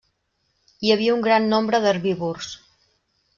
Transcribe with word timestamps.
Hi 0.87 0.93
havia 0.95 1.17
un 1.17 1.21
gran 1.27 1.45
nombre 1.51 1.83
d'herbívors. 1.85 2.51